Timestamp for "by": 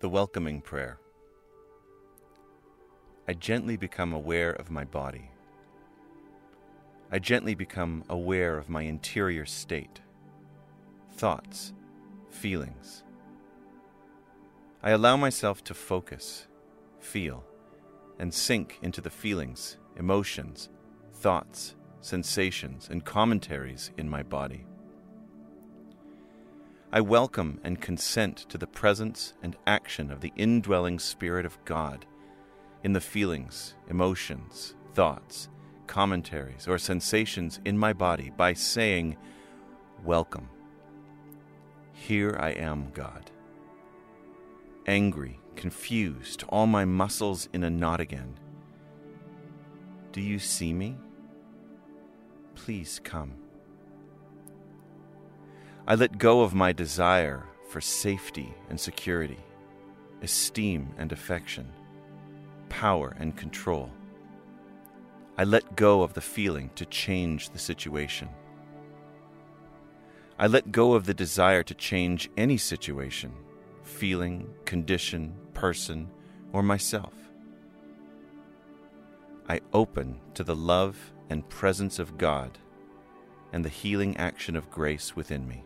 38.36-38.54